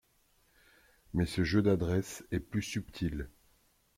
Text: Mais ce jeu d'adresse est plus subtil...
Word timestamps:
Mais 1.13 1.27
ce 1.27 1.43
jeu 1.43 1.61
d'adresse 1.61 2.23
est 2.31 2.39
plus 2.39 2.63
subtil... 2.63 3.29